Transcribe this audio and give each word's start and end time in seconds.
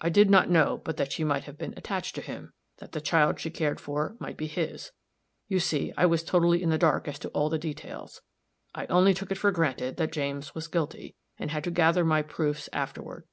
I 0.00 0.08
did 0.08 0.28
not 0.28 0.50
know 0.50 0.80
but 0.84 0.96
that 0.96 1.12
she 1.12 1.22
might 1.22 1.44
have 1.44 1.56
been 1.56 1.72
attached 1.76 2.16
to 2.16 2.20
him 2.20 2.52
that 2.78 2.90
the 2.90 3.00
child 3.00 3.38
she 3.38 3.48
cared 3.48 3.78
for 3.78 4.16
might 4.18 4.36
be 4.36 4.48
his 4.48 4.90
you 5.46 5.60
see 5.60 5.92
I 5.96 6.04
was 6.04 6.24
totally 6.24 6.64
in 6.64 6.70
the 6.70 6.76
dark 6.78 7.06
as 7.06 7.20
to 7.20 7.28
all 7.28 7.48
the 7.48 7.60
details. 7.60 8.20
I 8.74 8.86
only 8.86 9.14
took 9.14 9.30
it 9.30 9.38
for 9.38 9.52
granted 9.52 9.96
that 9.98 10.10
James 10.10 10.52
was 10.52 10.66
guilty, 10.66 11.14
and 11.38 11.52
had 11.52 11.62
to 11.62 11.70
gather 11.70 12.04
my 12.04 12.22
proofs 12.22 12.68
afterward. 12.72 13.28